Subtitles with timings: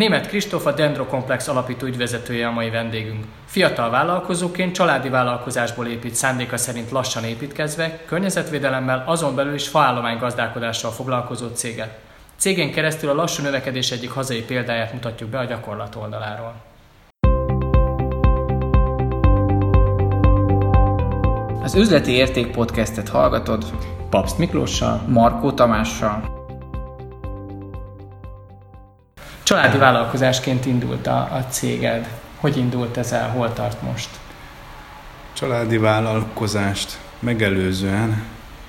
[0.00, 3.24] Német Kristóf a Dendrokomplex alapító ügyvezetője a mai vendégünk.
[3.44, 10.90] Fiatal vállalkozóként családi vállalkozásból épít szándéka szerint lassan építkezve, környezetvédelemmel, azon belül is faállomány gazdálkodással
[10.90, 11.98] foglalkozó céget.
[12.36, 16.54] Cégén keresztül a lassú növekedés egyik hazai példáját mutatjuk be a gyakorlat oldaláról.
[21.62, 23.64] Az Üzleti Érték podcastet hallgatod
[24.10, 26.39] Papst Miklóssal, Markó Tamással.
[29.50, 32.08] Családi vállalkozásként indult a, a céged.
[32.36, 34.08] Hogy indult ez el, hol tart most?
[35.32, 38.22] Családi vállalkozást megelőzően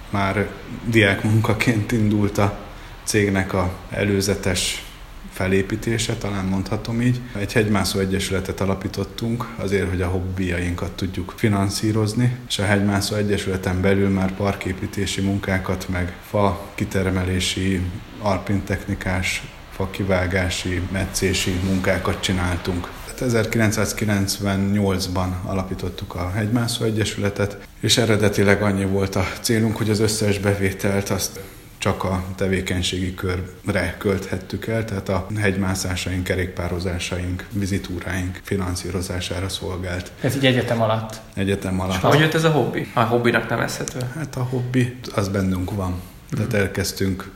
[0.09, 0.49] már
[0.85, 2.57] diákmunkaként indult a
[3.04, 4.84] cégnek a előzetes
[5.31, 7.21] felépítése, talán mondhatom így.
[7.40, 14.09] Egy hegymászó egyesületet alapítottunk azért, hogy a hobbiainkat tudjuk finanszírozni, és a hegymászó egyesületen belül
[14.09, 17.82] már parképítési munkákat, meg fa kitermelési,
[18.21, 22.89] alpintechnikás fakivágási, metszési munkákat csináltunk.
[23.20, 31.09] 1998-ban alapítottuk a Hegymászó Egyesületet, és eredetileg annyi volt a célunk, hogy az összes bevételt
[31.09, 31.40] azt
[31.77, 40.12] csak a tevékenységi körre költhettük el, tehát a hegymászásaink, kerékpározásaink, vizitúráink finanszírozására szolgált.
[40.21, 41.21] Ez így egyetem alatt?
[41.34, 41.96] Egyetem alatt.
[41.96, 42.91] És hogy jött ez a hobbi?
[42.93, 43.99] A hobbinak nevezhető?
[44.15, 46.01] Hát a hobbi, az bennünk van.
[46.29, 47.31] Tehát elkezdtünk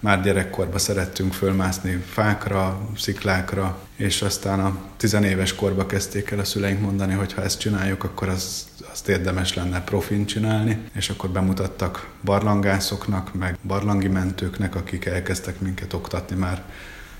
[0.00, 6.80] már gyerekkorban szerettünk fölmászni fákra, sziklákra, és aztán a tizenéves korba kezdték el a szüleink
[6.80, 12.08] mondani, hogy ha ezt csináljuk, akkor az, azt érdemes lenne profin csinálni, és akkor bemutattak
[12.24, 16.62] barlangászoknak, meg barlangi mentőknek, akik elkezdtek minket oktatni már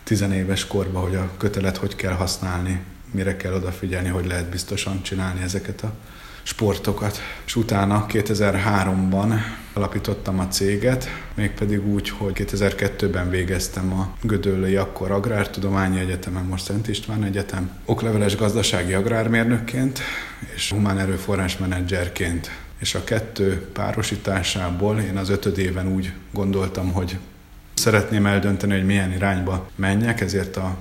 [0.04, 5.42] tizenéves korba, hogy a kötelet hogy kell használni, mire kell odafigyelni, hogy lehet biztosan csinálni
[5.42, 5.92] ezeket a
[6.48, 7.20] sportokat.
[7.46, 9.34] És utána 2003-ban
[9.72, 16.88] alapítottam a céget, mégpedig úgy, hogy 2002-ben végeztem a Gödöllői akkor Agrártudományi Egyetemen, most Szent
[16.88, 20.00] István Egyetem, okleveles gazdasági agrármérnökként
[20.54, 22.50] és humán erőforrás menedzserként.
[22.78, 27.18] És a kettő párosításából én az ötödében úgy gondoltam, hogy
[27.74, 30.76] szeretném eldönteni, hogy milyen irányba menjek, ezért a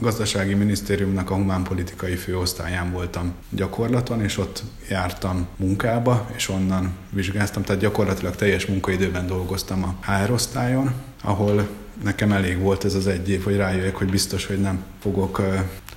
[0.00, 7.80] gazdasági minisztériumnak a humánpolitikai főosztályán voltam gyakorlaton, és ott jártam munkába, és onnan vizsgáztam, tehát
[7.80, 11.68] gyakorlatilag teljes munkaidőben dolgoztam a HR osztályon, ahol
[12.02, 15.42] nekem elég volt ez az egy év, hogy rájöjjek, hogy biztos, hogy nem fogok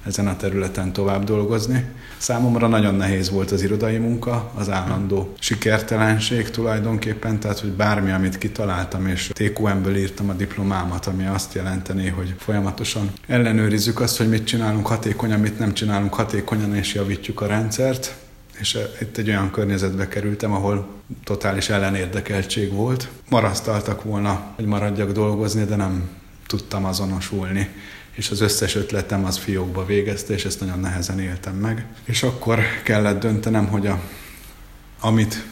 [0.06, 1.86] ezen a területen tovább dolgozni.
[2.18, 8.38] Számomra nagyon nehéz volt az irodai munka, az állandó sikertelenség tulajdonképpen, tehát hogy bármi, amit
[8.38, 14.46] kitaláltam, és TQM-ből írtam a diplomámat, ami azt jelenteni, hogy folyamatosan ellenőrizzük azt, hogy mit
[14.46, 18.16] csinálunk hatékonyan, mit nem csinálunk hatékonyan, és javítjuk a rendszert.
[18.60, 20.88] És itt egy olyan környezetbe kerültem, ahol
[21.24, 23.10] totális ellenérdekeltség volt.
[23.30, 26.10] Marasztaltak volna, hogy maradjak dolgozni, de nem
[26.48, 27.70] tudtam azonosulni
[28.14, 31.86] és az összes ötletem az fiókba végezte, és ezt nagyon nehezen éltem meg.
[32.04, 34.02] És akkor kellett döntenem, hogy a,
[35.00, 35.46] amit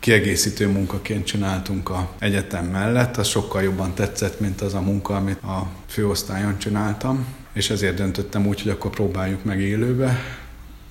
[0.00, 5.42] kiegészítő munkaként csináltunk a egyetem mellett, az sokkal jobban tetszett, mint az a munka, amit
[5.42, 10.18] a főosztályon csináltam, és ezért döntöttem úgy, hogy akkor próbáljuk meg élőbe,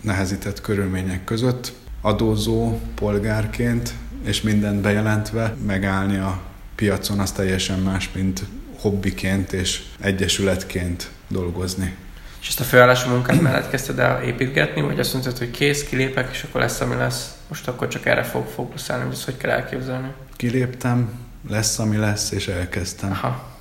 [0.02, 3.94] nehezített körülmények között, adózó polgárként,
[4.24, 6.42] és mindent bejelentve megállni a
[6.76, 8.44] piacon, az teljesen más, mint
[8.86, 11.96] hobbiként és egyesületként dolgozni.
[12.42, 16.30] És ezt a főállású munkát mellett kezdted el építgetni, vagy azt mondtad, hogy kész, kilépek,
[16.32, 17.34] és akkor lesz, ami lesz.
[17.48, 20.08] Most akkor csak erre fog fókuszálni, hogy ezt hogy kell elképzelni?
[20.36, 21.10] Kiléptem,
[21.50, 23.54] lesz, ami lesz, és elkezdtem Aha.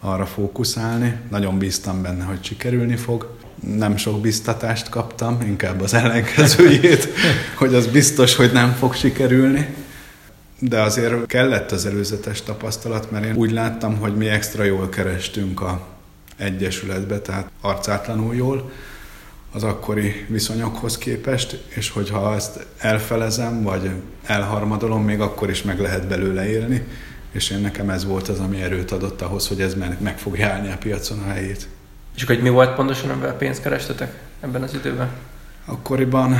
[0.00, 1.16] arra fókuszálni.
[1.30, 3.36] Nagyon bíztam benne, hogy sikerülni fog.
[3.76, 7.08] Nem sok biztatást kaptam, inkább az ellenkezőjét,
[7.60, 9.74] hogy az biztos, hogy nem fog sikerülni.
[10.60, 15.60] De azért kellett az előzetes tapasztalat, mert én úgy láttam, hogy mi extra jól kerestünk
[15.60, 15.86] a
[16.36, 18.70] egyesületbe, tehát arcátlanul jól
[19.52, 23.90] az akkori viszonyokhoz képest, és hogyha ezt elfelezem, vagy
[24.24, 26.86] elharmadolom, még akkor is meg lehet belőle élni,
[27.32, 30.72] és én nekem ez volt az, ami erőt adott ahhoz, hogy ez meg fogja állni
[30.72, 31.68] a piacon a helyét.
[32.16, 35.08] És akkor mi volt pontosan, amivel pénzt kerestetek ebben az időben?
[35.64, 36.36] Akkoriban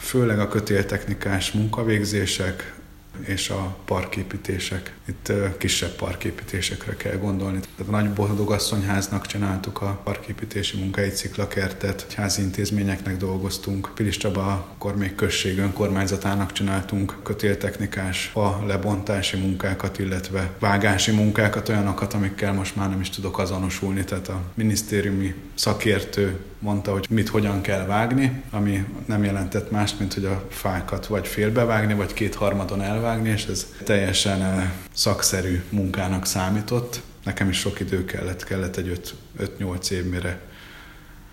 [0.00, 2.74] főleg a kötéltechnikás munkavégzések,
[3.20, 4.96] és a parképítések.
[5.08, 7.60] Itt kisebb parképítésekre kell gondolni.
[7.60, 13.90] Tehát a Nagy Boldogasszonyháznak csináltuk a parképítési munkáit, sziklakertet, házi intézményeknek dolgoztunk.
[13.94, 22.14] Pilis Csaba, akkor még község önkormányzatának csináltunk kötéltechnikás, fa lebontási munkákat, illetve vágási munkákat, olyanokat,
[22.14, 24.04] amikkel most már nem is tudok azonosulni.
[24.04, 30.14] Tehát a minisztériumi szakértő mondta, hogy mit hogyan kell vágni, ami nem jelentett más, mint
[30.14, 37.48] hogy a fákat vagy félbevágni, vagy kétharmadon elvágni, és ez teljesen szakszerű munkának számított, nekem
[37.48, 39.14] is sok idő kellett, kellett egy
[39.58, 40.40] 5-8 év, mire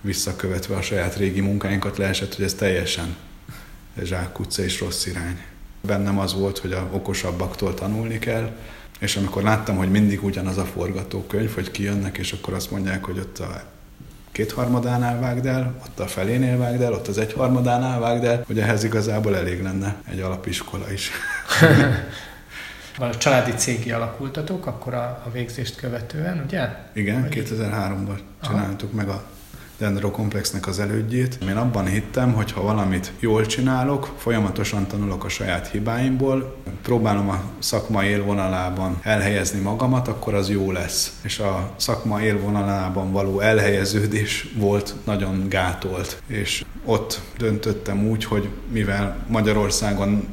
[0.02, 3.16] visszakövetve a saját régi munkáinkat leesett, hogy ez teljesen
[4.04, 5.42] zsákutca és rossz irány.
[5.82, 8.58] Bennem az volt, hogy a okosabbaktól tanulni kell,
[9.00, 13.20] és amikor láttam, hogy mindig ugyanaz a forgatókönyv, hogy kijönnek, és akkor azt mondják, hogy
[13.20, 13.64] ott a
[14.40, 18.84] kétharmadánál vágd el, ott a felénél vágd el, ott az egyharmadánál vágd el, hogy ehhez
[18.84, 21.12] igazából elég lenne egy alapiskola is.
[23.00, 26.68] a családi cégi alakultatok, akkor a, a végzést követően, ugye?
[26.94, 28.98] Igen, 2003-ban csináltuk Aha.
[28.98, 29.24] meg a
[29.80, 31.38] Dendro Komplexnek az elődjét.
[31.50, 37.42] Én abban hittem, hogy ha valamit jól csinálok, folyamatosan tanulok a saját hibáimból, próbálom a
[37.60, 41.20] szakma élvonalában elhelyezni magamat, akkor az jó lesz.
[41.22, 46.22] És a szakma élvonalában való elhelyeződés volt nagyon gátolt.
[46.28, 50.28] És ott döntöttem úgy, hogy mivel Magyarországon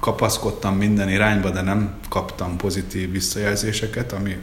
[0.00, 4.36] kapaszkodtam minden irányba, de nem kaptam pozitív visszajelzéseket, ami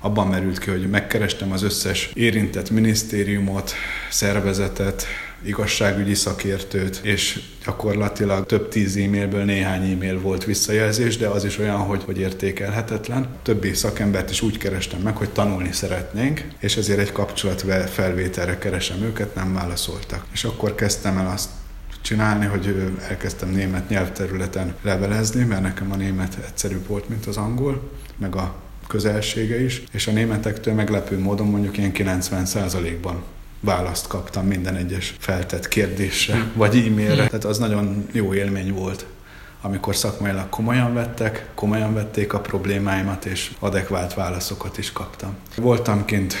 [0.00, 3.72] abban merült ki, hogy megkerestem az összes érintett minisztériumot,
[4.10, 5.06] szervezetet,
[5.42, 11.78] igazságügyi szakértőt, és gyakorlatilag több tíz e-mailből néhány e-mail volt visszajelzés, de az is olyan,
[11.78, 13.28] hogy, hogy értékelhetetlen.
[13.42, 19.02] Többi szakembert is úgy kerestem meg, hogy tanulni szeretnénk, és ezért egy kapcsolat felvételre keresem
[19.02, 20.24] őket, nem válaszoltak.
[20.32, 21.48] És akkor kezdtem el azt
[22.00, 27.90] csinálni, hogy elkezdtem német nyelvterületen levelezni, mert nekem a német egyszerűbb volt, mint az angol,
[28.18, 28.54] meg a
[28.90, 33.22] közelsége is, és a németektől meglepő módon mondjuk ilyen 90%-ban
[33.60, 36.58] választ kaptam minden egyes feltett kérdésre, hm.
[36.58, 37.26] vagy e-mailre.
[37.26, 39.06] Tehát az nagyon jó élmény volt
[39.62, 45.36] amikor szakmailag komolyan vettek, komolyan vették a problémáimat, és adekvált válaszokat is kaptam.
[45.56, 46.34] Voltam kint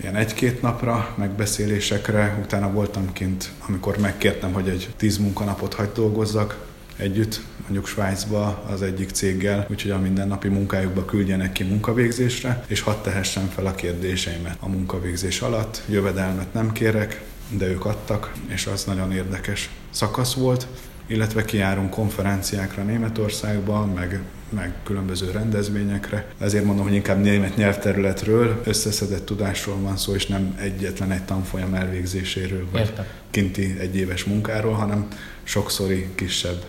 [0.00, 6.66] ilyen egy-két napra megbeszélésekre, utána voltam kint, amikor megkértem, hogy egy tíz munkanapot hagyd dolgozzak,
[6.96, 13.02] együtt, mondjuk Svájcba az egyik céggel, úgyhogy a mindennapi munkájukba küldjenek ki munkavégzésre, és hadd
[13.02, 15.82] tehessen fel a kérdéseimet a munkavégzés alatt.
[15.88, 20.66] Jövedelmet nem kérek, de ők adtak, és az nagyon érdekes szakasz volt
[21.06, 26.26] illetve kijárunk konferenciákra Németországba, meg, meg különböző rendezvényekre.
[26.38, 31.74] Ezért mondom, hogy inkább német nyelvterületről, összeszedett tudásról van szó, és nem egyetlen egy tanfolyam
[31.74, 33.04] elvégzéséről, vagy Értem.
[33.30, 35.08] kinti egyéves munkáról, hanem
[35.42, 36.64] sokszori kisebb.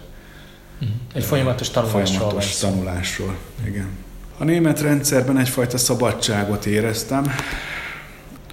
[1.13, 2.05] Egy folyamatos tanulásról.
[2.05, 3.35] Folyamatos tanulásról,
[3.65, 3.87] igen.
[4.37, 7.25] A német rendszerben egyfajta szabadságot éreztem.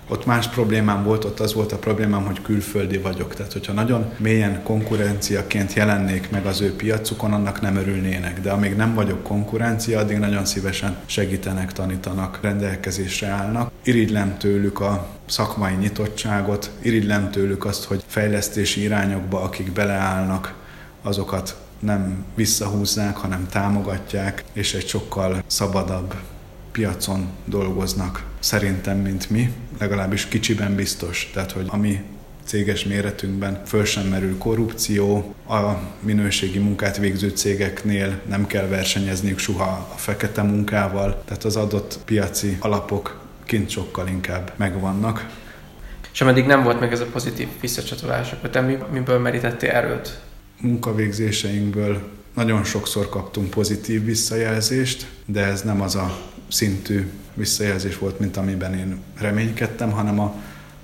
[0.09, 3.35] Ott más problémám volt, ott az volt a problémám, hogy külföldi vagyok.
[3.35, 8.41] Tehát, hogyha nagyon mélyen konkurenciaként jelennék meg az ő piacukon, annak nem örülnének.
[8.41, 13.71] De amíg nem vagyok konkurencia, addig nagyon szívesen segítenek, tanítanak, rendelkezésre állnak.
[13.83, 20.55] Irigylem tőlük a szakmai nyitottságot, irigylem tőlük azt, hogy fejlesztési irányokba, akik beleállnak,
[21.03, 26.15] azokat nem visszahúzzák, hanem támogatják, és egy sokkal szabadabb
[26.73, 31.31] piacon dolgoznak szerintem, mint mi, legalábbis kicsiben biztos.
[31.35, 32.03] Tehát, hogy ami
[32.45, 39.89] céges méretünkben föl sem merül korrupció, a minőségi munkát végző cégeknél nem kell versenyezniük soha
[39.95, 45.27] a fekete munkával, tehát az adott piaci alapok kint sokkal inkább megvannak.
[46.13, 48.61] És ameddig nem volt meg ez a pozitív visszacsatolás, akkor te
[48.91, 50.21] miből merítettél erőt
[50.61, 56.19] munkavégzéseinkből nagyon sokszor kaptunk pozitív visszajelzést, de ez nem az a
[56.49, 60.35] szintű visszajelzés volt, mint amiben én reménykedtem, hanem a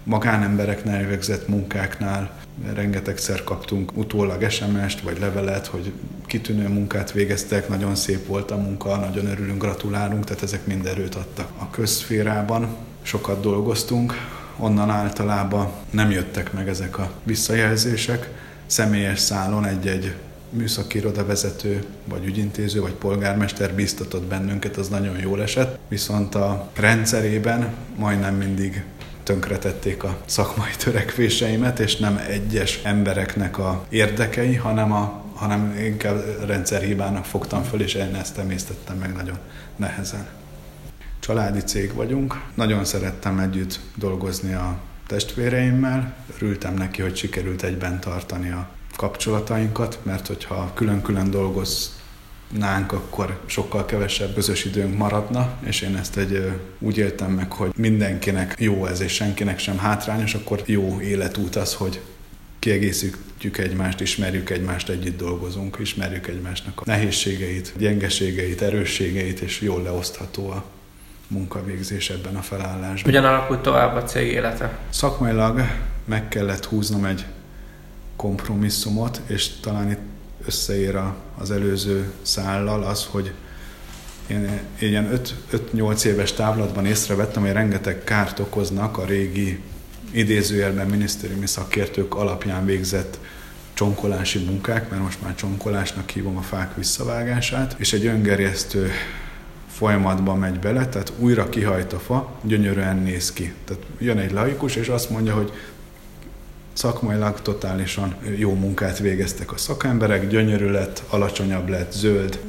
[0.05, 2.39] magánembereknél elvégzett munkáknál
[2.75, 5.93] rengetegszer kaptunk utólag SMS-t vagy levelet, hogy
[6.27, 11.15] kitűnő munkát végeztek, nagyon szép volt a munka, nagyon örülünk, gratulálunk, tehát ezek mind erőt
[11.15, 11.51] adtak.
[11.59, 14.15] A közszférában sokat dolgoztunk,
[14.57, 18.31] onnan általában nem jöttek meg ezek a visszajelzések,
[18.71, 20.15] személyes szálon egy-egy
[20.51, 26.71] műszaki iroda vezető, vagy ügyintéző, vagy polgármester biztatott bennünket, az nagyon jól esett, viszont a
[26.75, 28.85] rendszerében majdnem mindig
[29.23, 37.25] tönkretették a szakmai törekvéseimet, és nem egyes embereknek a érdekei, hanem, a, hanem inkább rendszerhibának
[37.25, 39.39] fogtam föl, és én ezt emésztettem meg nagyon
[39.77, 40.27] nehezen.
[41.21, 44.79] Családi cég vagyunk, nagyon szerettem együtt dolgozni a
[45.11, 46.15] testvéreimmel.
[46.37, 54.35] Örültem neki, hogy sikerült egyben tartani a kapcsolatainkat, mert hogyha külön-külön dolgoznánk, akkor sokkal kevesebb
[54.35, 59.13] közös időnk maradna, és én ezt egy úgy éltem meg, hogy mindenkinek jó ez, és
[59.13, 62.01] senkinek sem hátrányos, akkor jó életút az, hogy
[62.59, 70.51] kiegészítjük egymást, ismerjük egymást, együtt dolgozunk, ismerjük egymásnak a nehézségeit, gyengeségeit, erősségeit, és jól leosztható
[70.51, 70.65] a
[71.31, 73.13] munkavégzés ebben a felállásban.
[73.13, 74.79] Hogyan alakult tovább a cég élete?
[74.89, 75.61] Szakmailag
[76.05, 77.25] meg kellett húznom egy
[78.17, 80.01] kompromisszumot, és talán itt
[80.47, 80.99] összeér
[81.39, 83.33] az előző szállal az, hogy
[84.27, 85.21] én ilyen
[85.53, 89.61] 5-8 éves távlatban észrevettem, hogy rengeteg kárt okoznak a régi
[90.11, 93.19] idézőjelben minisztériumi szakértők alapján végzett
[93.75, 98.91] csonkolási munkák, mert most már csonkolásnak hívom a fák visszavágását, és egy öngerjesztő
[99.71, 103.53] folyamatban megy bele, tehát újra kihajt a fa, gyönyörűen néz ki.
[103.65, 105.53] Tehát jön egy laikus, és azt mondja, hogy
[106.73, 112.41] szakmailag totálisan jó munkát végeztek a szakemberek, gyönyörű lett, alacsonyabb lett, zöld,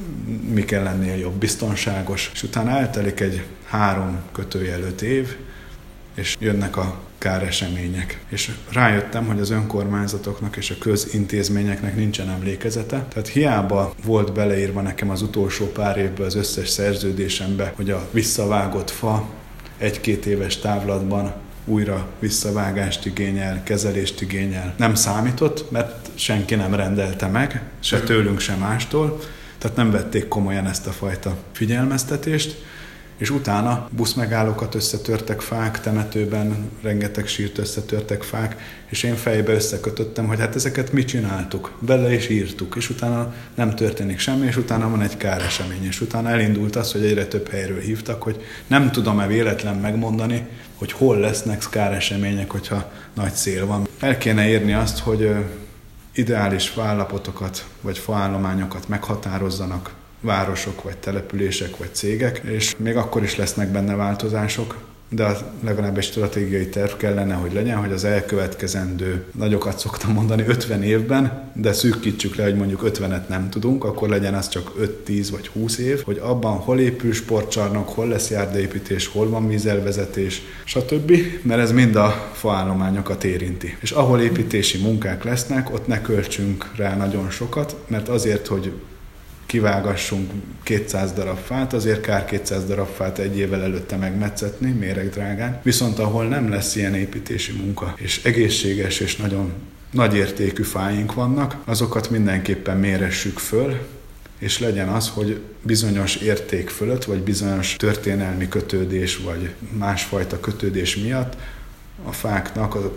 [0.54, 5.36] mi kell lennie jobb, biztonságos, és utána eltelik egy három kötőjelöt év,
[6.16, 8.20] és jönnek a káresemények.
[8.30, 13.06] És rájöttem, hogy az önkormányzatoknak és a közintézményeknek nincsen emlékezete.
[13.10, 18.90] Tehát hiába volt beleírva nekem az utolsó pár évben az összes szerződésembe, hogy a visszavágott
[18.90, 19.28] fa
[19.78, 21.34] egy-két éves távlatban
[21.66, 24.74] újra visszavágást igényel, kezelést igényel.
[24.78, 29.20] Nem számított, mert senki nem rendelte meg, se tőlünk, se mástól,
[29.58, 32.63] tehát nem vették komolyan ezt a fajta figyelmeztetést,
[33.22, 38.56] és utána buszmegállókat összetörtek fák, temetőben rengeteg sírt összetörtek fák,
[38.90, 43.75] és én fejbe összekötöttem, hogy hát ezeket mi csináltuk, bele is írtuk, és utána nem
[43.75, 47.80] történik semmi, és utána van egy káresemény, és utána elindult az, hogy egyre több helyről
[47.80, 53.88] hívtak, hogy nem tudom-e véletlen megmondani, hogy hol lesznek káresemények, hogyha nagy szél van.
[54.00, 55.36] El kéne írni azt, hogy
[56.13, 63.68] ideális faállapotokat vagy faállományokat meghatározzanak városok, vagy települések, vagy cégek, és még akkor is lesznek
[63.68, 64.75] benne változások,
[65.13, 70.84] de legalább egy stratégiai terv kellene, hogy legyen, hogy az elkövetkezendő, nagyokat szoktam mondani, 50
[70.84, 74.72] évben, de szűkítsük le, hogy mondjuk 50-et nem tudunk, akkor legyen az csak
[75.08, 80.42] 5-10 vagy 20 év, hogy abban hol épül sportcsarnok, hol lesz járdaépítés, hol van vízelvezetés,
[80.63, 83.78] stb., mert ez mind a faállományokat érinti.
[83.82, 88.72] És ahol építési munkák lesznek, ott ne költsünk rá nagyon sokat, mert azért, hogy
[89.51, 90.31] kivágassunk
[90.63, 95.60] 200 darab fát, azért kár 200 darab fát egy évvel előtte megmetszetni, méregdrágán.
[95.63, 99.51] Viszont ahol nem lesz ilyen építési munka, és egészséges és nagyon
[99.91, 103.77] nagy értékű fáink vannak, azokat mindenképpen méressük föl,
[104.39, 111.38] és legyen az, hogy bizonyos érték fölött, vagy bizonyos történelmi kötődés, vagy másfajta kötődés miatt
[112.03, 112.91] a fáknak a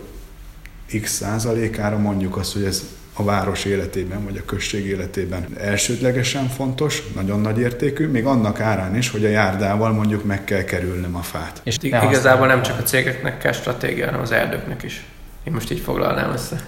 [1.01, 2.83] x százalékára mondjuk azt, hogy ez
[3.17, 8.95] a város életében, vagy a község életében elsődlegesen fontos, nagyon nagy értékű, még annak árán
[8.95, 11.61] is, hogy a járdával mondjuk meg kell kerülnöm a fát.
[11.63, 15.05] És igazából nem csak a cégeknek kell stratégia, hanem az erdőknek is.
[15.43, 16.63] Én most így foglalnám össze.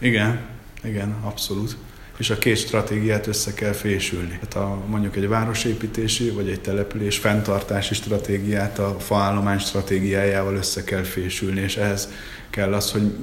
[0.00, 0.40] Igen,
[0.82, 1.76] igen, abszolút
[2.20, 4.38] és a két stratégiát össze kell fésülni.
[4.40, 11.02] Tehát a, mondjuk egy városépítési vagy egy település fenntartási stratégiát a faállomány stratégiájával össze kell
[11.02, 12.08] fésülni, és ehhez
[12.50, 13.14] kell az, hogy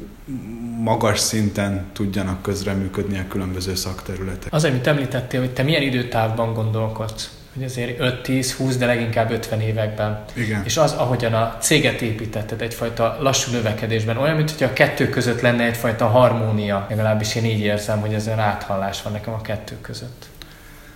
[0.84, 4.54] magas szinten tudjanak közreműködni a különböző szakterületek.
[4.54, 7.37] Az, amit említettél, hogy te milyen időtávban gondolkodsz?
[7.58, 10.24] Hogy azért 5-10-20, de leginkább 50 években.
[10.34, 10.62] Igen.
[10.66, 15.42] És az, ahogyan a céget építetted egyfajta lassú növekedésben, olyan, mint hogy a kettő között
[15.42, 19.76] lenne egyfajta harmónia, legalábbis én így érzem, hogy ez olyan áthallás van nekem a kettő
[19.82, 20.26] között.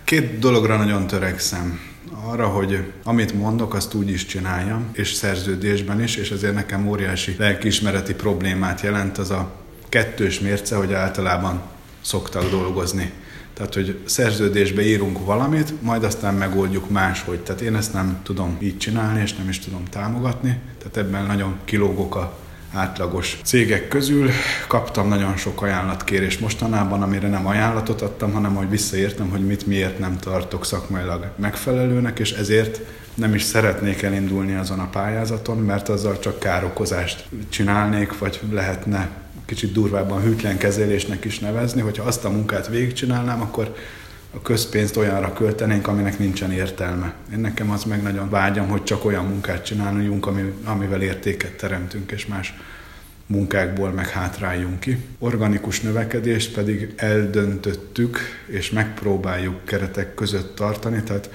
[0.04, 1.80] Két dologra nagyon törekszem.
[2.26, 7.36] Arra, hogy amit mondok, azt úgy is csináljam, és szerződésben is, és ezért nekem óriási
[7.38, 9.50] lelkiismereti problémát jelent az a
[9.88, 11.62] kettős mérce, hogy általában
[12.00, 13.12] szoktak dolgozni.
[13.54, 17.40] Tehát, hogy szerződésbe írunk valamit, majd aztán megoldjuk máshogy.
[17.40, 20.58] Tehát én ezt nem tudom így csinálni, és nem is tudom támogatni.
[20.78, 22.38] Tehát ebben nagyon kilógok a
[22.72, 24.30] átlagos cégek közül.
[24.66, 29.98] Kaptam nagyon sok ajánlatkérést mostanában, amire nem ajánlatot adtam, hanem hogy visszaértem, hogy mit miért
[29.98, 32.80] nem tartok szakmailag megfelelőnek, és ezért
[33.14, 39.21] nem is szeretnék elindulni azon a pályázaton, mert azzal csak károkozást csinálnék, vagy lehetne
[39.52, 43.76] kicsit durvábban hűtlen kezelésnek is nevezni, hogyha azt a munkát végigcsinálnám, akkor
[44.34, 47.14] a közpénzt olyanra költenénk, aminek nincsen értelme.
[47.32, 50.28] Én nekem az meg nagyon vágyam, hogy csak olyan munkát csináljunk,
[50.64, 52.54] amivel értéket teremtünk, és más
[53.26, 54.96] munkákból meg hátráljunk ki.
[55.18, 61.30] Organikus növekedést pedig eldöntöttük, és megpróbáljuk keretek között tartani, tehát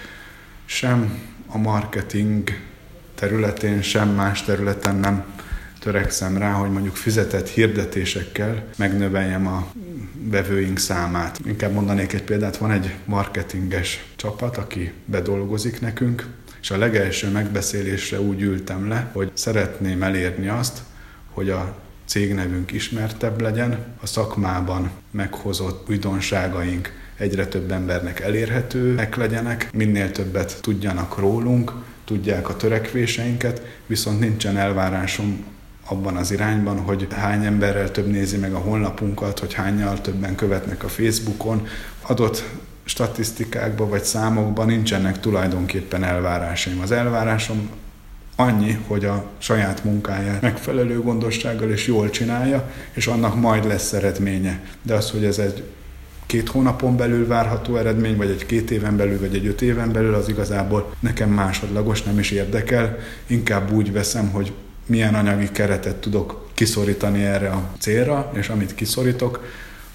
[0.66, 2.50] sem a marketing
[3.16, 5.26] területén, sem más területen nem
[5.80, 9.68] törekszem rá, hogy mondjuk fizetett hirdetésekkel megnöveljem a
[10.24, 11.40] vevőink számát.
[11.46, 16.28] Inkább mondanék egy példát, van egy marketinges csapat, aki bedolgozik nekünk,
[16.62, 20.82] és a legelső megbeszélésre úgy ültem le, hogy szeretném elérni azt,
[21.32, 30.12] hogy a cégnevünk ismertebb legyen, a szakmában meghozott újdonságaink egyre több embernek elérhetőek legyenek, minél
[30.12, 31.74] többet tudjanak rólunk,
[32.06, 35.46] tudják a törekvéseinket, viszont nincsen elvárásom
[35.90, 40.84] abban az irányban, hogy hány emberrel több nézi meg a honlapunkat, hogy hányal többen követnek
[40.84, 41.68] a Facebookon.
[42.02, 42.44] Adott
[42.84, 46.80] statisztikákban vagy számokban nincsenek tulajdonképpen elvárásaim.
[46.82, 47.70] Az elvárásom
[48.36, 54.64] annyi, hogy a saját munkáját megfelelő gondossággal és jól csinálja, és annak majd lesz eredménye.
[54.82, 55.64] De az, hogy ez egy
[56.26, 60.14] két hónapon belül várható eredmény, vagy egy két éven belül, vagy egy öt éven belül,
[60.14, 62.98] az igazából nekem másodlagos, nem is érdekel.
[63.28, 64.54] Inkább úgy veszem, hogy
[64.88, 69.46] milyen anyagi keretet tudok kiszorítani erre a célra, és amit kiszorítok,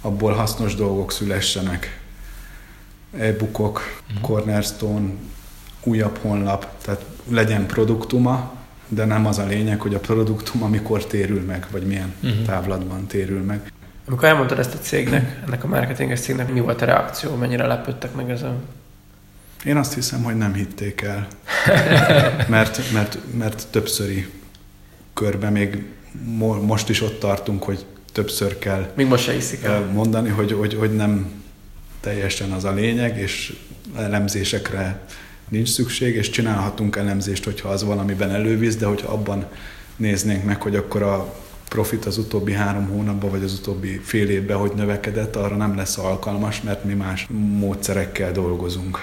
[0.00, 2.00] abból hasznos dolgok szülessenek.
[3.18, 3.80] E-bookok,
[4.12, 4.20] mm.
[4.20, 5.10] cornerstone,
[5.84, 8.52] újabb honlap, tehát legyen produktuma,
[8.88, 12.42] de nem az a lényeg, hogy a produktum amikor térül meg, vagy milyen uh-huh.
[12.42, 13.72] távlatban térül meg.
[14.06, 18.14] Amikor elmondtad ezt a cégnek, ennek a marketinges cégnek, mi volt a reakció, mennyire lepődtek
[18.14, 18.62] meg ezen?
[19.64, 21.26] Én azt hiszem, hogy nem hitték el,
[22.48, 24.41] mert, mert, mert többszöri
[25.22, 25.82] körbe még
[26.62, 29.84] most is ott tartunk, hogy többször kell még most se hiszik el.
[29.92, 31.42] mondani, hogy, hogy, hogy nem
[32.00, 33.56] teljesen az a lényeg, és
[33.96, 35.06] elemzésekre
[35.48, 39.46] nincs szükség, és csinálhatunk elemzést, hogyha az valamiben elővíz, de hogyha abban
[39.96, 41.34] néznénk meg, hogy akkor a
[41.68, 45.98] profit az utóbbi három hónapban, vagy az utóbbi fél évben, hogy növekedett, arra nem lesz
[45.98, 47.26] alkalmas, mert mi más
[47.58, 48.98] módszerekkel dolgozunk.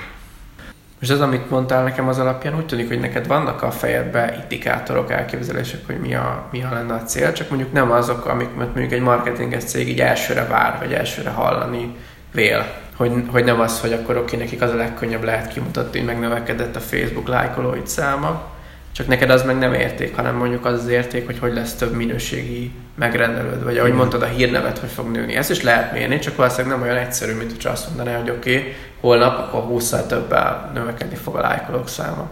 [0.99, 5.11] És az, amit mondtál nekem az alapján, úgy tűnik, hogy neked vannak a fejedben indikátorok,
[5.11, 8.91] elképzelések, hogy mi a, mi a lenne a cél, csak mondjuk nem azok, amik mondjuk
[8.91, 11.95] egy marketinges cég így elsőre vár, vagy elsőre hallani
[12.31, 12.65] vél.
[12.95, 16.75] Hogy, hogy nem az, hogy akkor oké, nekik az a legkönnyebb lehet kimutatni, hogy megnövekedett
[16.75, 18.57] a Facebook lájkolóid száma,
[18.91, 21.93] csak neked az meg nem érték, hanem mondjuk az az érték, hogy hogy lesz több
[21.93, 25.35] minőségi megrendelőd, vagy ahogy mondtad, a hírnevet hogy fog nőni.
[25.35, 28.57] Ezt is lehet mérni, csak valószínűleg nem olyan egyszerű, mint hogy azt mondaná, hogy oké,
[28.57, 32.29] okay, holnap akkor 20 többel növekedni fog a lájkolók száma.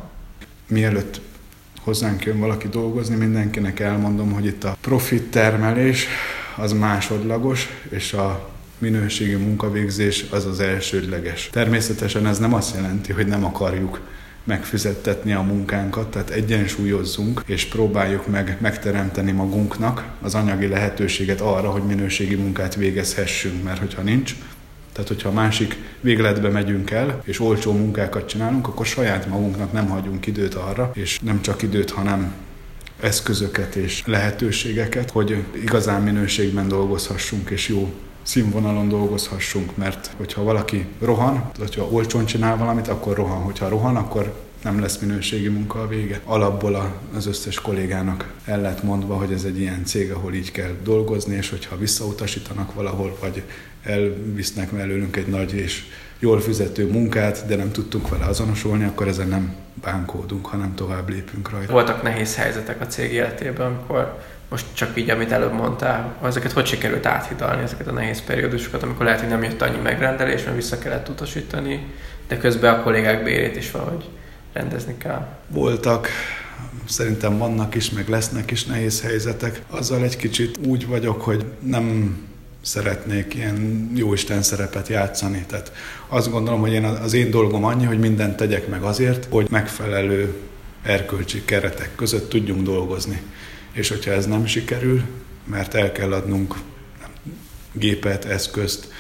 [0.68, 1.22] Mielőtt
[1.84, 6.08] hozzánk jön valaki dolgozni, mindenkinek elmondom, hogy itt a profit termelés
[6.56, 11.50] az másodlagos, és a minőségi munkavégzés az az elsődleges.
[11.52, 14.00] Természetesen ez nem azt jelenti, hogy nem akarjuk
[14.44, 21.84] megfizettetni a munkánkat, tehát egyensúlyozzunk, és próbáljuk meg megteremteni magunknak az anyagi lehetőséget arra, hogy
[21.84, 24.36] minőségi munkát végezhessünk, mert hogyha nincs,
[24.98, 29.90] tehát, hogyha a másik végletbe megyünk el, és olcsó munkákat csinálunk, akkor saját magunknak nem
[29.90, 32.34] hagyunk időt arra, és nem csak időt, hanem
[33.00, 41.52] eszközöket és lehetőségeket, hogy igazán minőségben dolgozhassunk, és jó színvonalon dolgozhassunk, mert hogyha valaki rohan,
[41.58, 43.42] hogyha olcsón csinál valamit, akkor rohan.
[43.42, 46.20] Hogyha rohan, akkor nem lesz minőségi munka a vége.
[46.24, 50.72] Alapból az összes kollégának el lett mondva, hogy ez egy ilyen cég, ahol így kell
[50.84, 53.44] dolgozni, és hogyha visszautasítanak valahol, vagy
[53.84, 55.84] elvisznek mellőlünk egy nagy és
[56.20, 61.50] jól fizető munkát, de nem tudtunk vele azonosulni, akkor ezen nem bánkódunk, hanem tovább lépünk
[61.50, 61.72] rajta.
[61.72, 66.66] Voltak nehéz helyzetek a cég életében, amikor most csak így, amit előbb mondtál, ezeket hogy
[66.66, 70.78] sikerült áthidalni, ezeket a nehéz periódusokat, amikor lehet, hogy nem jött annyi megrendelés, mert vissza
[70.80, 71.86] kellett utasítani,
[72.28, 74.06] de közben a kollégák bérét is valahogy
[74.58, 75.28] rendezni kell.
[75.48, 76.08] Voltak,
[76.86, 79.62] szerintem vannak is, meg lesznek is nehéz helyzetek.
[79.70, 82.18] Azzal egy kicsit úgy vagyok, hogy nem
[82.62, 85.46] szeretnék ilyen jóisten szerepet játszani.
[85.48, 85.72] Tehát
[86.08, 90.36] azt gondolom, hogy én az én dolgom annyi, hogy mindent tegyek meg azért, hogy megfelelő
[90.84, 93.22] erkölcsi keretek között tudjunk dolgozni
[93.78, 95.02] és hogyha ez nem sikerül,
[95.44, 96.56] mert el kell adnunk
[97.72, 98.92] gépet, eszközt,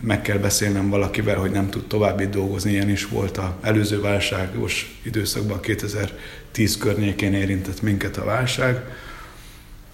[0.00, 2.70] meg kell beszélnem valakivel, hogy nem tud tovább itt dolgozni.
[2.70, 8.82] Ilyen is volt a előző válságos időszakban, 2010 környékén érintett minket a válság,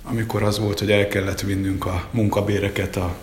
[0.03, 3.17] amikor az volt, hogy el kellett vinnünk a munkabéreket a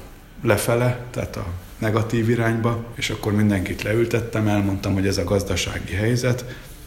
[0.44, 1.46] lefele, tehát a
[1.78, 6.46] negatív irányba, és akkor mindenkit leültettem, elmondtam, hogy ez a gazdasági helyzet,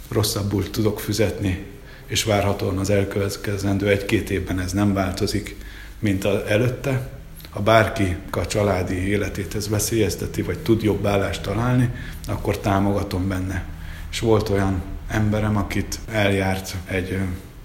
[0.09, 1.66] rosszabbul tudok fizetni,
[2.07, 5.57] és várhatóan az elkövetkezendő egy-két évben ez nem változik,
[5.98, 7.09] mint az előtte.
[7.51, 11.91] Ha bárki a családi életét ez veszélyezteti, vagy tud jobb állást találni,
[12.29, 13.65] akkor támogatom benne.
[14.11, 17.19] És volt olyan emberem, akit eljárt egy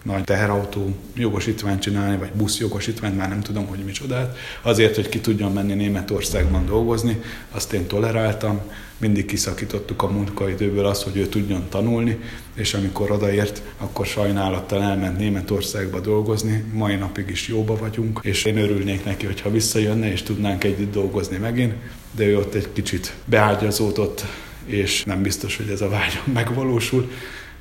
[0.05, 5.19] nagy teherautó jogosítványt csinálni, vagy busz jogosítványt, már nem tudom, hogy micsodát, azért, hogy ki
[5.19, 8.61] tudjon menni Németországban dolgozni, azt én toleráltam,
[8.97, 12.19] mindig kiszakítottuk a munkaidőből azt, hogy ő tudjon tanulni,
[12.53, 18.57] és amikor odaért, akkor sajnálattal elment Németországba dolgozni, mai napig is jóba vagyunk, és én
[18.57, 21.73] örülnék neki, hogyha visszajönne, és tudnánk együtt dolgozni megint,
[22.11, 24.25] de ő ott egy kicsit beágyazódott,
[24.65, 27.11] és nem biztos, hogy ez a vágyam megvalósul.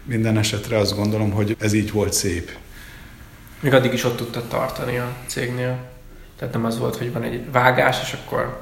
[0.05, 2.51] Minden esetre azt gondolom, hogy ez így volt szép.
[3.61, 5.79] Még addig is ott tudtad tartani a cégnél?
[6.39, 8.61] Tehát nem az volt, hogy van egy vágás, és akkor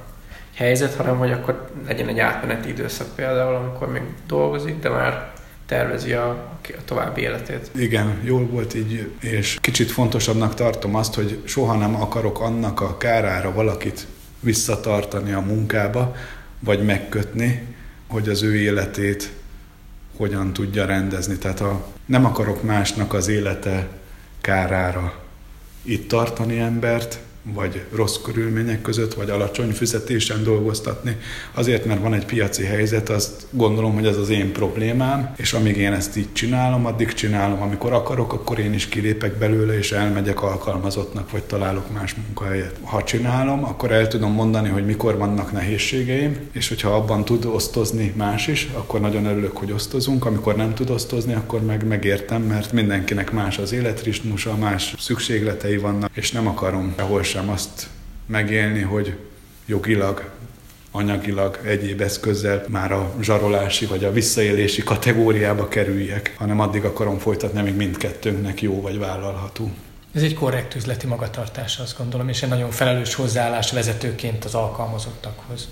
[0.54, 5.32] helyzet, hanem hogy akkor legyen egy átmeneti időszak például, amikor még dolgozik, de már
[5.66, 6.28] tervezi a,
[6.62, 7.70] a további életét.
[7.74, 12.96] Igen, jól volt így, és kicsit fontosabbnak tartom azt, hogy soha nem akarok annak a
[12.96, 14.06] kárára valakit
[14.40, 16.14] visszatartani a munkába,
[16.58, 17.62] vagy megkötni,
[18.08, 19.30] hogy az ő életét
[20.16, 21.36] hogyan tudja rendezni.
[21.36, 23.88] Tehát a, nem akarok másnak az élete
[24.40, 25.14] kárára
[25.82, 31.16] itt tartani embert, vagy rossz körülmények között, vagy alacsony fizetésen dolgoztatni.
[31.52, 35.76] Azért, mert van egy piaci helyzet, azt gondolom, hogy ez az én problémám, és amíg
[35.76, 37.62] én ezt így csinálom, addig csinálom.
[37.62, 42.76] Amikor akarok, akkor én is kilépek belőle, és elmegyek alkalmazottnak, vagy találok más munkahelyet.
[42.82, 48.12] Ha csinálom, akkor el tudom mondani, hogy mikor vannak nehézségeim, és hogyha abban tud osztozni
[48.16, 50.24] más is, akkor nagyon örülök, hogy osztozunk.
[50.24, 56.10] Amikor nem tud osztozni, akkor meg megértem, mert mindenkinek más az életritmusa, más szükségletei vannak,
[56.14, 57.86] és nem akarom ahol sem azt
[58.26, 59.18] megélni, hogy
[59.66, 60.30] jogilag,
[60.90, 67.58] anyagilag, egyéb eszközzel már a zsarolási vagy a visszaélési kategóriába kerüljek, hanem addig akarom folytatni,
[67.58, 69.70] amíg mindkettőnknek jó vagy vállalható.
[70.14, 75.68] Ez egy korrekt üzleti magatartás, azt gondolom, és egy nagyon felelős hozzáállás vezetőként az alkalmazottakhoz.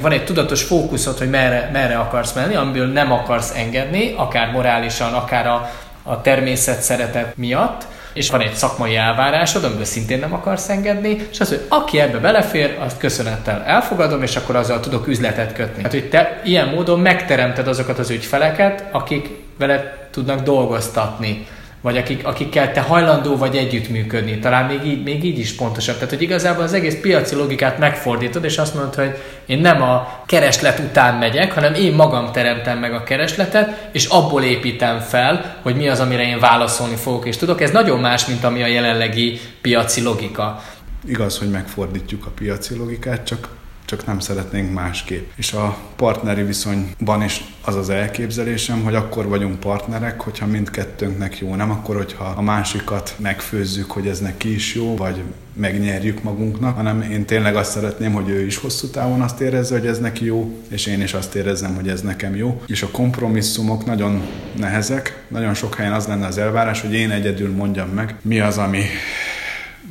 [0.00, 5.12] Van egy tudatos fókuszod, hogy merre, merre akarsz menni, amiből nem akarsz engedni, akár morálisan,
[5.12, 5.70] akár a,
[6.02, 11.40] a természet szeretet miatt, és van egy szakmai elvárásod, amiből szintén nem akarsz engedni, és
[11.40, 15.82] az, hogy aki ebbe belefér, azt köszönettel elfogadom, és akkor azzal tudok üzletet kötni.
[15.82, 21.46] Hát, hogy te ilyen módon megteremted azokat az ügyfeleket, akik vele tudnak dolgoztatni
[21.84, 24.38] vagy akik, akikkel te hajlandó vagy együttműködni.
[24.38, 25.94] Talán még így, még így is pontosabb.
[25.94, 29.16] Tehát, hogy igazából az egész piaci logikát megfordítod, és azt mondod, hogy
[29.46, 34.42] én nem a kereslet után megyek, hanem én magam teremtem meg a keresletet, és abból
[34.42, 37.60] építem fel, hogy mi az, amire én válaszolni fogok, és tudok.
[37.60, 40.62] Ez nagyon más, mint ami a jelenlegi piaci logika.
[41.06, 43.48] Igaz, hogy megfordítjuk a piaci logikát, csak
[43.96, 45.30] csak nem szeretnénk másképp.
[45.36, 51.54] És a partneri viszonyban is az az elképzelésem, hogy akkor vagyunk partnerek, hogyha mindkettőnknek jó,
[51.54, 57.02] nem akkor, hogyha a másikat megfőzzük, hogy ez neki is jó, vagy megnyerjük magunknak, hanem
[57.02, 60.58] én tényleg azt szeretném, hogy ő is hosszú távon azt érezze, hogy ez neki jó,
[60.68, 62.62] és én is azt érezzem, hogy ez nekem jó.
[62.66, 64.22] És a kompromisszumok nagyon
[64.56, 68.58] nehezek, nagyon sok helyen az lenne az elvárás, hogy én egyedül mondjam meg, mi az,
[68.58, 68.82] ami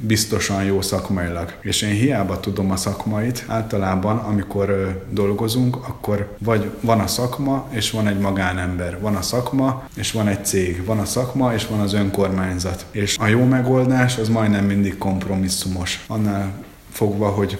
[0.06, 1.54] biztosan jó szakmailag.
[1.62, 7.92] És én hiába tudom a szakmait, általában amikor dolgozunk, akkor vagy van a szakma, és
[7.92, 9.00] van egy magánember.
[9.00, 10.86] Van a szakma, és van egy cég.
[10.86, 12.86] Van a szakma, és van az önkormányzat.
[12.92, 16.04] És a jó megoldás az majdnem mindig kompromisszumos.
[16.08, 16.52] Annál
[16.92, 17.58] fogva, hogy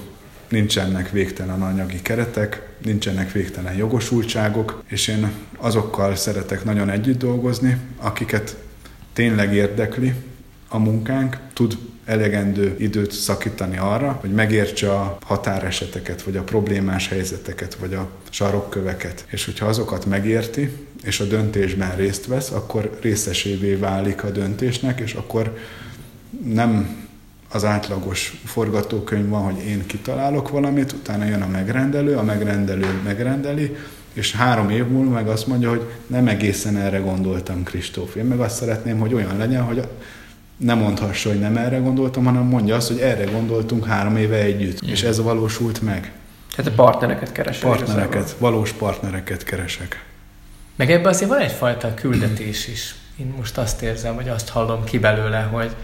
[0.50, 8.58] nincsenek végtelen anyagi keretek, nincsenek végtelen jogosultságok, és én azokkal szeretek nagyon együtt dolgozni, akiket
[9.14, 10.14] tényleg érdekli
[10.68, 17.76] a munkánk, tud elegendő időt szakítani arra, hogy megértse a határeseteket, vagy a problémás helyzeteket,
[17.76, 19.26] vagy a sarokköveket.
[19.30, 20.72] És hogyha azokat megérti,
[21.04, 25.58] és a döntésben részt vesz, akkor részesévé válik a döntésnek, és akkor
[26.46, 27.02] nem
[27.50, 33.76] az átlagos forgatókönyv van, hogy én kitalálok valamit, utána jön a megrendelő, a megrendelő megrendeli,
[34.14, 38.16] és három év múlva meg azt mondja, hogy nem egészen erre gondoltam, Kristóf.
[38.16, 39.88] Én meg azt szeretném, hogy olyan legyen, hogy
[40.58, 44.86] nem mondhassa, hogy nem erre gondoltam, hanem mondja azt, hogy erre gondoltunk három éve együtt,
[44.86, 44.90] mm.
[44.90, 46.12] és ez valósult meg.
[46.56, 47.62] Tehát a partnereket keresek.
[47.62, 48.50] Partnereket, igazából.
[48.50, 50.06] valós partnereket keresek.
[50.76, 52.96] Meg ebben azért van egyfajta küldetés is.
[53.20, 55.76] Én most azt érzem, vagy azt hallom ki belőle, hogy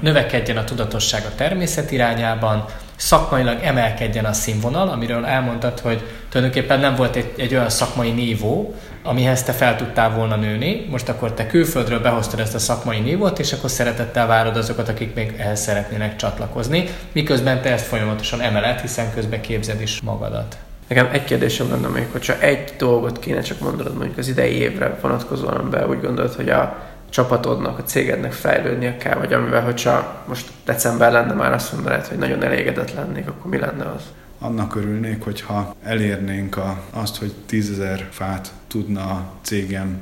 [0.00, 2.64] növekedjen a tudatosság a természet irányában,
[2.96, 8.74] szakmailag emelkedjen a színvonal, amiről elmondtad, hogy tulajdonképpen nem volt egy, egy olyan szakmai nívó,
[9.06, 10.86] amihez te fel tudtál volna nőni.
[10.90, 15.14] Most akkor te külföldről behoztad ezt a szakmai nívót, és akkor szeretettel várod azokat, akik
[15.14, 20.56] még ehhez szeretnének csatlakozni, miközben te ezt folyamatosan emeled, hiszen közben képzed is magadat.
[20.88, 24.98] Nekem egy kérdésem lenne még, hogyha egy dolgot kéne csak mondanod mondjuk az idei évre
[25.00, 26.76] vonatkozóan, amiben úgy gondolod, hogy a
[27.10, 32.18] csapatodnak, a cégednek fejlődnie kell, vagy amivel, hogyha most december lenne már azt mondanád, hogy
[32.18, 34.02] nagyon elégedett lennék, akkor mi lenne az?
[34.38, 39.98] Annak örülnék, hogyha elérnénk a, azt, hogy tízezer fát tudna a cégem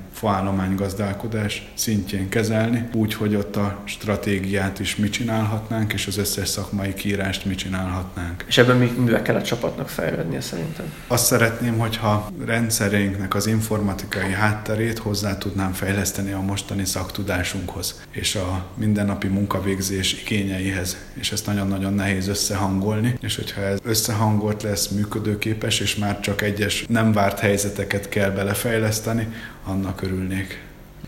[0.76, 6.94] gazdálkodás szintjén kezelni, úgy, hogy ott a stratégiát is mi csinálhatnánk, és az összes szakmai
[6.94, 8.44] kiírást mi csinálhatnánk.
[8.48, 10.92] És ebben mi, mivel kell a csapatnak fejlődnie szerintem?
[11.06, 18.64] Azt szeretném, hogyha rendszereinknek az informatikai hátterét hozzá tudnám fejleszteni a mostani szaktudásunkhoz, és a
[18.74, 25.96] mindennapi munkavégzés igényeihez, és ezt nagyon-nagyon nehéz összehangolni, és hogyha ez összehangolt lesz, működőképes, és
[25.96, 29.28] már csak egyes nem várt helyzeteket kell belefejleszteni,
[29.64, 30.62] annak örülnék.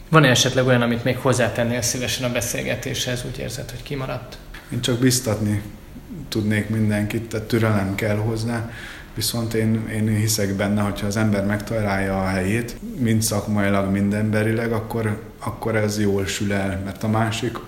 [0.09, 4.39] Van-e esetleg olyan, amit még hozzátennél szívesen a beszélgetéshez, úgy érzed, hogy kimaradt?
[4.73, 5.63] Én csak biztatni
[6.29, 8.71] tudnék mindenkit, tehát türelem kell hozzá,
[9.15, 14.73] viszont én, én hiszek benne, hogyha az ember megtalálja a helyét, mind szakmailag, mind emberileg,
[14.73, 17.59] akkor, akkor ez jól sül el, mert a másik,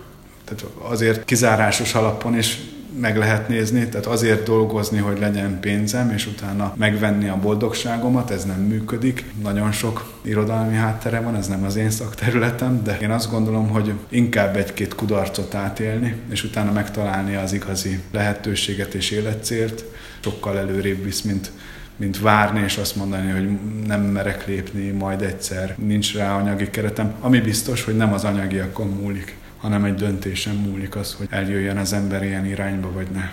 [0.44, 2.58] tehát azért kizárásos alapon is
[3.00, 8.44] meg lehet nézni, tehát azért dolgozni, hogy legyen pénzem, és utána megvenni a boldogságomat, ez
[8.44, 9.24] nem működik.
[9.42, 13.92] Nagyon sok irodalmi háttere van, ez nem az én szakterületem, de én azt gondolom, hogy
[14.08, 19.84] inkább egy-két kudarcot átélni, és utána megtalálni az igazi lehetőséget és életcélt,
[20.20, 21.50] sokkal előrébb visz, mint
[21.98, 23.48] mint várni és azt mondani, hogy
[23.86, 27.14] nem merek lépni, majd egyszer nincs rá anyagi keretem.
[27.20, 31.92] Ami biztos, hogy nem az anyagiakon múlik, hanem egy döntésen múlik az, hogy eljöjjön az
[31.92, 33.30] ember ilyen irányba, vagy ne.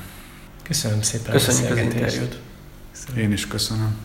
[0.64, 2.40] Köszönöm szépen Köszönjük az interjút.
[3.18, 3.96] Én is köszönöm.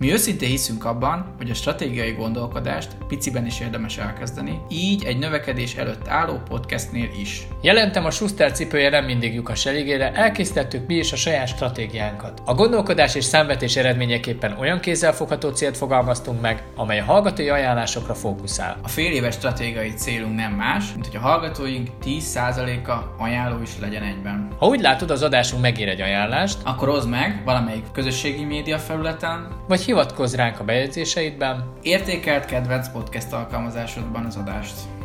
[0.00, 5.74] Mi őszintén hiszünk abban, hogy a stratégiai gondolkodást piciben is érdemes elkezdeni, így egy növekedés
[5.74, 7.46] előtt álló podcastnél is.
[7.62, 12.42] Jelentem a Schuster cipője nem mindig lyukas elégére, elkészítettük mi is a saját stratégiánkat.
[12.44, 18.78] A gondolkodás és számvetés eredményeképpen olyan kézzelfogható célt fogalmaztunk meg, amely a hallgatói ajánlásokra fókuszál.
[18.82, 24.02] A fél éves stratégiai célunk nem más, mint hogy a hallgatóink 10%-a ajánló is legyen
[24.02, 24.48] egyben.
[24.58, 29.48] Ha úgy látod, az adásunk megér egy ajánlást, Akkor hozd meg valamelyik közösségi média felületen,
[29.68, 34.97] vagy hivatkozz ránk a bejegyzéseidben, értékelt kedvenc podcast alkalmazásodban az adást.